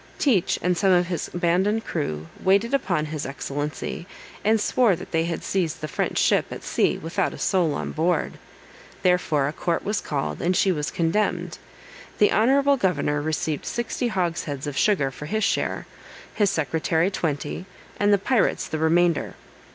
Teach 0.17 0.57
and 0.63 0.75
some 0.75 0.89
of 0.91 1.05
his 1.09 1.27
abandoned 1.31 1.85
crew 1.85 2.25
waited 2.41 2.73
upon 2.73 3.05
his 3.05 3.23
excellency, 3.23 4.07
and 4.43 4.59
swore 4.59 4.95
that 4.95 5.11
they 5.11 5.25
had 5.25 5.43
seized 5.43 5.79
the 5.79 5.87
French 5.87 6.17
ship 6.17 6.47
at 6.49 6.63
sea, 6.63 6.97
without 6.97 7.35
a 7.35 7.37
soul 7.37 7.75
on 7.75 7.91
board; 7.91 8.39
therefore 9.03 9.47
a 9.47 9.53
court 9.53 9.83
was 9.85 10.01
called, 10.01 10.41
and 10.41 10.57
she 10.57 10.71
was 10.71 10.89
condemned, 10.89 11.59
the 12.17 12.31
honorable 12.31 12.77
governor 12.77 13.21
received 13.21 13.63
sixty 13.67 14.07
hogsheads 14.07 14.65
of 14.65 14.75
sugar 14.75 15.11
for 15.11 15.27
his 15.27 15.43
share, 15.43 15.85
his 16.33 16.49
secretary 16.49 17.11
twenty, 17.11 17.67
and 17.99 18.11
the 18.11 18.17
pirates 18.17 18.67
the 18.67 18.79
remainder. 18.79 19.35